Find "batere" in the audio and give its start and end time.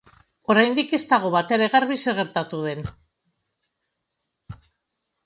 1.35-1.67